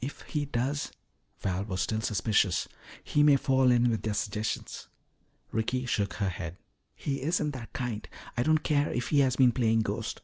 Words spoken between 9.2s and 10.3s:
has been playing ghost."